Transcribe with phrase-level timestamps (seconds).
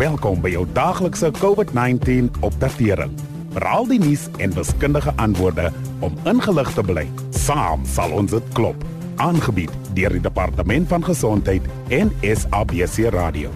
[0.00, 3.10] Welkom by jou daaglikse COVID-19 opdatering.
[3.52, 5.66] Veral die nuus en wiskundige antwoorde
[6.00, 7.04] om ingelig te bly.
[7.36, 8.80] Saam sal ons dit klop.
[9.20, 13.52] Aangebied deur die Departement van Gesondheid en SABC Radio.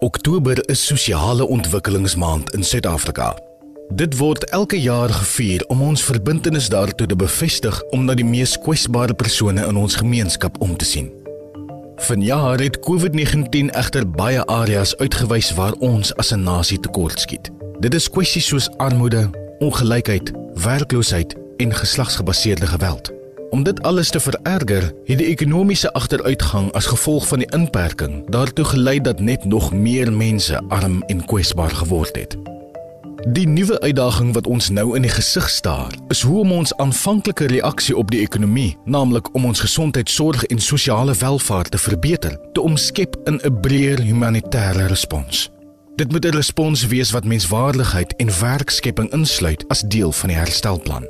[0.00, 3.34] Oktober is sosiale ontwikkelingsmaand in Suid-Afrika.
[3.92, 8.56] Dit word elke jaar gevier om ons verbintenis daartoe te bevestig om na die mees
[8.56, 11.19] kwesbare persone in ons gemeenskap om te sien.
[12.00, 17.50] Vanjaar het COVID-19 egter baie areas uitgewys waar ons as 'n nasie tekortskiet.
[17.78, 23.12] Dit is kwessies soos armoede, ongelykheid, werkloosheid en geslagsgebaseerde geweld.
[23.50, 28.64] Om dit alles te vererger, het die ekonomiese agteruitgang as gevolg van die inperking daartoe
[28.64, 32.36] gelei dat net nog meer mense arm en kwesbaar geword het.
[33.28, 37.50] Die nuwe uitdaging wat ons nou in die gesig staar, is hoe om ons aanvanklike
[37.52, 43.18] reaksie op die ekonomie, naamlik om ons gesondheidsorg en sosiale welfaart te verbeter, te omskep
[43.28, 45.50] in 'n breër humanitêre respons.
[45.96, 51.08] Dit moet 'n respons wees wat menswaardigheid en werkskepping insluit as deel van die herstelplan.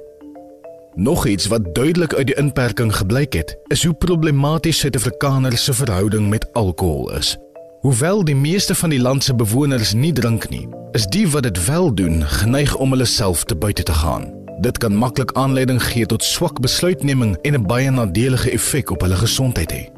[0.95, 6.28] Nog iets wat duidelik uit die inperking gebleik het, is hoe problematies Suid-Afrikaners se verhouding
[6.28, 7.36] met alkohol is.
[7.80, 11.64] Hoewel die meeste van die land se bewoners nie drink nie, is die wat dit
[11.64, 14.33] wel doen, geneig om hulle self te buite te gaan.
[14.60, 19.16] Dit kan maklik aanleiding gee tot swak besluitneming en 'n baie nadelige effek op hulle
[19.16, 19.88] gesondheid hê.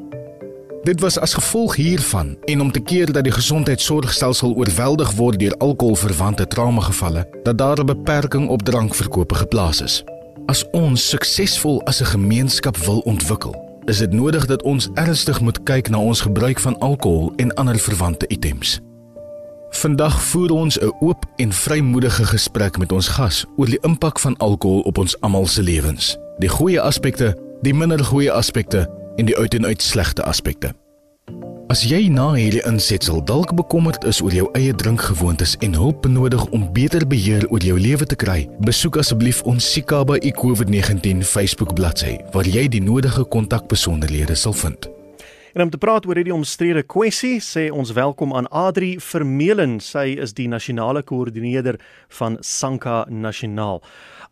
[0.82, 5.56] Dit was as gevolg hiervan en om te keer dat die gesondheidsorgstelsel oorweldig word deur
[5.56, 10.04] alkoholverwante traumagevalle, dat daar 'n beperking op drankverkope geplaas is.
[10.46, 15.62] As ons suksesvol as 'n gemeenskap wil ontwikkel, is dit nodig dat ons ernstig moet
[15.62, 18.80] kyk na ons gebruik van alkohol en ander verwante items.
[19.72, 24.36] Vandag voer ons 'n oop en vrymoedige gesprek met ons gas oor die impak van
[24.36, 29.36] alkohol op ons almal se lewens, die goeie aspekte, die minder goeie aspekte en die
[29.36, 30.74] uit-en-uit slegte aspekte.
[31.66, 36.46] As jy na hierdie insetsel dalk bekommerd is oor jou eie drinkgewoontes en hulp benodig
[36.46, 42.18] om beter beheer oor jou lewe te kry, besoek asseblief ons Sikaba iCovid-19 Facebook bladsy
[42.32, 44.88] waar jy die nodige kontakbesonderhede sal vind.
[45.52, 49.74] En om te praat oor hierdie omstrede kwessie, sê ons welkom aan Adri Vermeulen.
[49.84, 51.76] Sy is die nasionale koördineerder
[52.18, 53.82] van Sanka Nasionaal.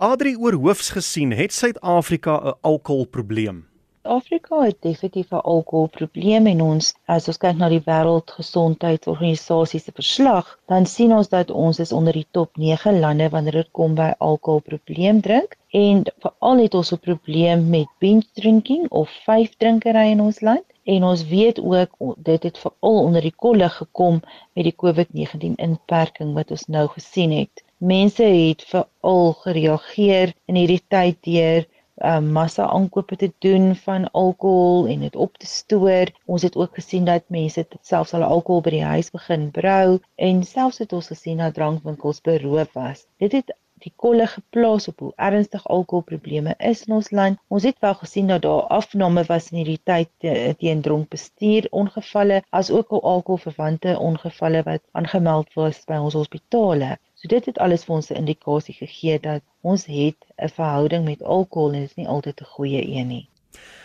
[0.01, 3.67] Adri, oor hoofs gesien, het Suid-Afrika 'n alkoholprobleem?
[4.03, 10.59] Afrika het definitief 'n alkoholprobleem en ons as ons kyk na die wêreldgesondheidsorganisasie se verslag,
[10.69, 14.15] dan sien ons dat ons is onder die top 9 lande wanneer dit kom by
[14.19, 20.21] alkoholprobleem drink en veral het ons 'n probleem met binge drinking of vyf drinkery in
[20.21, 20.65] ons land
[20.95, 24.21] en ons weet ook dit het veral onder die kolle gekom
[24.59, 27.63] met die COVID-19 inperking wat ons nou gesien het.
[27.79, 31.69] Mense het veral gereageer in hierdie tyd deur
[32.11, 36.11] um, massa aankope te doen van alkohol en dit op te stoor.
[36.25, 40.45] Ons het ook gesien dat mense selfs hulle alkohol by die huis begin brou en
[40.45, 43.07] selfs het ons gesien dat drankwinkels beroof was.
[43.23, 43.55] Dit het
[43.85, 47.39] die kolle geplaas op hoe ernstig alkoholprobleme is in ons land.
[47.49, 50.11] Ons het wel gesien dat daar afname was in hierdie tyd
[50.59, 56.97] teen dronk bestuur ongevalle as ook al alkoholverwante ongevalle wat aangemeld was by ons hospitale.
[57.21, 61.23] So dit het alles vir ons 'n indikasie gegee dat ons het 'n verhouding met
[61.23, 63.29] alkohol en dit is nie altyd 'n goeie een nie.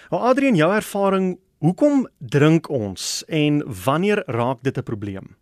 [0.10, 5.36] Nou Adrian, jou ervaring, hoekom drink ons en wanneer raak dit 'n probleem?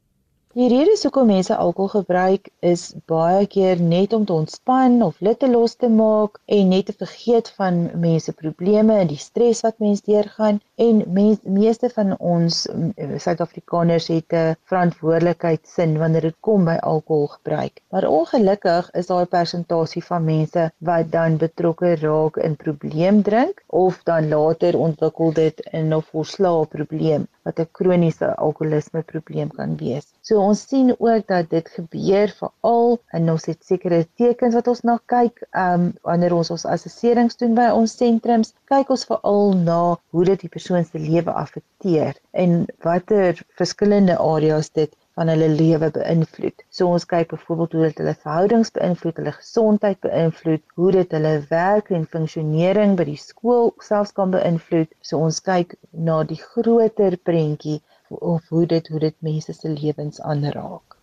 [0.53, 5.47] Die rede hoekom mense alkohol gebruik is baie keer net om te ontspan of litte
[5.49, 10.05] los te maak en net te vergeet van mense probleme en die stres wat mense
[10.05, 16.69] deurgaan en mens, meeste van ons mm, Suid-Afrikaners het 'n verantwoordelikheid sin wanneer dit kom
[16.69, 17.81] by alkoholgebruik.
[17.89, 23.65] Maar ongelukkig is daar 'n persentasie van mense wat dan betrokke raak in probleem drink
[23.67, 29.75] of dan later ontwikkel dit in 'n volslae probleem wat 'n kroniese alkoholisme probleem kan
[29.77, 30.07] wees.
[30.21, 34.81] So ons sien ook dat dit gebeur veral en ons het sekere tekens wat ons
[34.81, 39.53] na kyk, ehm um, wanneer ons ons assesserings doen by ons sentrums, kyk ons veral
[39.53, 45.49] na hoe dit die persoon se lewe affekteer en watter verskillende areas dit van hulle
[45.49, 46.63] lewe beïnvloed.
[46.73, 51.33] So ons kyk byvoorbeeld hoe dit hulle verhoudings beïnvloed, hulle gesondheid beïnvloed, hoe dit hulle
[51.49, 54.91] werk en funksionering by die skool selfs kan beïnvloed.
[55.05, 57.79] So ons kyk na die groter prentjie
[58.09, 60.97] of hoe dit hoe dit mense se lewens aanraak.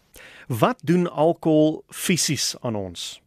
[0.51, 3.21] Wat doen alkohol fisies aan ons?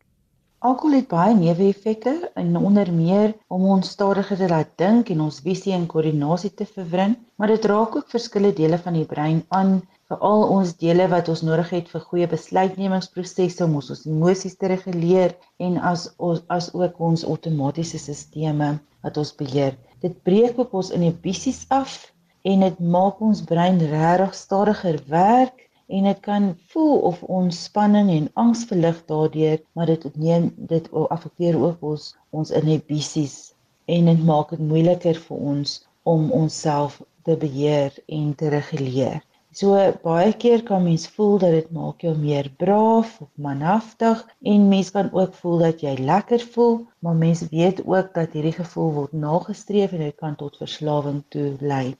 [0.63, 5.39] Alkohol het baie neeweffekte en onder meer om ons stadiger te laat dink en ons
[5.43, 9.81] visie en koördinasie te verwring, maar dit raak ook verskillende dele van die brein aan
[10.11, 15.35] veral ons dele wat ons nodig het vir goeie besluitnemingsprosesse om ons, emosies te reguleer
[15.67, 19.77] en as ons as ook ons outomatiese stelsels wat ons beheer.
[20.03, 21.95] Dit breek ook ons inhibisies af
[22.43, 28.11] en dit maak ons brein regtig stadiger werk en dit kan voel of ons spanning
[28.11, 33.53] en angs verlig daardeur, maar dit neem dit affekteer ook ons ons inhibisies
[33.85, 39.21] en dit maak dit moeiliker vir ons om onsself te beheer en te reguleer.
[39.59, 44.63] So baie keer kan mens voel dat dit maak jou meer braaf of manhaftig en
[44.71, 48.89] mens kan ook voel dat jy lekker voel, maar mens weet ook dat hierdie gevoel
[48.95, 51.93] word nagestreef en dit kan tot verslawing toe lei.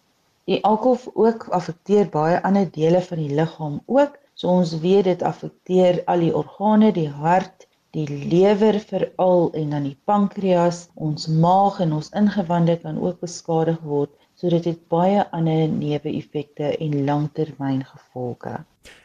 [0.50, 4.18] Die alkohol ook affekteer baie ander dele van die liggaam ook.
[4.34, 9.88] So ons weet dit affekteer al die organe, die hart, die lewer veral en dan
[9.88, 15.22] die pankreas, ons maag en ons ingewande kan ook beskadig word so dit het baie
[15.32, 18.56] ander neeweffekte en langtermyngevolge.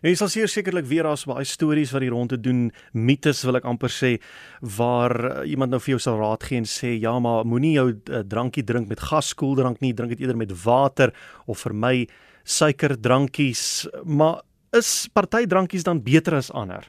[0.02, 2.64] En jy sal sekerlik weer daar's baie stories wat hier rond te doen,
[2.96, 4.17] mites wil ek amper sê,
[4.79, 7.88] waar uh, iemand nou vir jou sal raad gee en sê ja, maar moenie jou
[7.93, 11.14] uh, drankie drink met gaskoeldrank nie, drink dit eerder met water
[11.46, 11.94] of vir my
[12.49, 13.62] suikerdrankies,
[14.08, 14.40] maar
[14.75, 16.88] is party drankies dan beter as ander?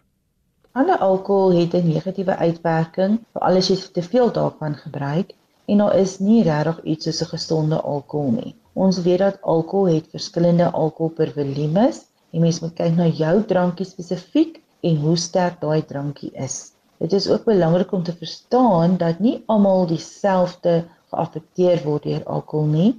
[0.78, 5.32] Alle alkohol het 'n negatiewe uitwerking, veral as jy te veel daarvan gebruik
[5.66, 8.56] en daar is nie regtig iets soos 'n gesonde alkohol nie.
[8.74, 11.98] Ons weet dat alkohol het verskillende alkohol per volumes
[12.32, 16.74] en mens moet kyk na jou drankie spesifiek en hoe sterk daai drankie is.
[17.00, 22.66] Dit is ook belangrik om te verstaan dat nie almal dieselfde geaffekteer word deur alkohol
[22.66, 22.92] nie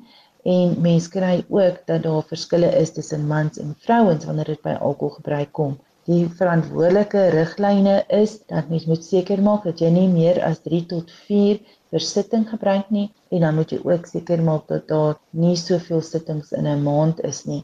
[0.44, 4.75] en mense kry ook dat daar verskille is tussen mans en vrouens wanneer dit by
[4.81, 5.78] alkoholgebruik kom.
[6.11, 10.81] Die verantwoordelike riglyne is dat mens moet seker maak dat jy nie meer as 3
[10.93, 11.61] tot 4
[11.93, 13.05] vir sitting gebruik nie
[13.37, 17.23] en dan moet jy ook seker maak dat daar nie soveel sittings in 'n maand
[17.31, 17.61] is nie.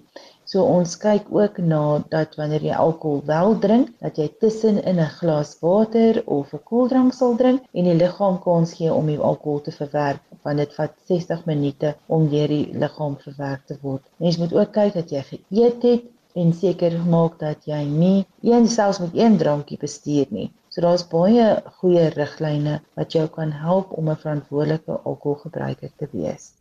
[0.52, 1.82] So ons kyk ook na
[2.14, 6.62] dat wanneer jy alkohol wel drink, dat jy tussen in 'n glas water of 'n
[6.70, 10.74] koeldrank sal drink en die liggaam kans gee om die alkohol te verwerk, want dit
[10.74, 14.02] vat 60 minute om deur die liggaam verwerk te word.
[14.16, 16.02] Mens moet ook kyk dat jy geëet het
[16.36, 20.50] en seker maak dat jy nie een selfs met een drankie bestuur nie.
[20.68, 26.52] So daar's baie goeie riglyne wat jou kan help om 'n verantwoordelike alkoholgebruiker te wees.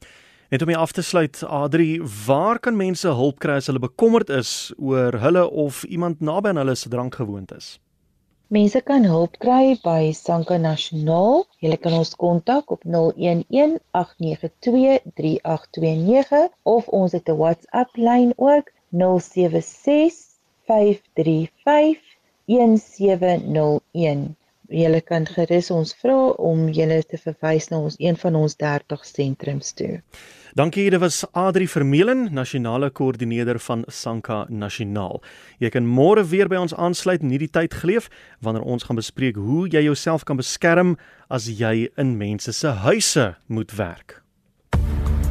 [0.49, 4.73] En om af te sluit, Adri, waar kan mense hulp kry as hulle bekommerd is
[4.77, 7.79] oor hulle of iemand naby aan hulle se drankgewoontes?
[8.47, 11.47] Mense kan hulp kry by Sanka Nasionaal.
[11.65, 12.93] Jy kan ons kontak op 0118923829
[16.63, 20.35] of ons het 'n WhatsApp lyn ook 076
[20.67, 21.97] 535
[22.45, 24.35] 1701.
[24.73, 29.05] Julle kan gerus ons vra om julle te verwys na ons een van ons 30
[29.05, 29.99] sentrums toe.
[30.57, 35.21] Dankie, dit was Adri Vermeulen, nasionale koördineerder van Sanka Nasionaal.
[35.59, 38.09] Jy kan môre weer by ons aansluit in hierdie tyd geleef
[38.41, 40.95] wanneer ons gaan bespreek hoe jy jouself kan beskerm
[41.29, 44.24] as jy in mense se huise moet werk.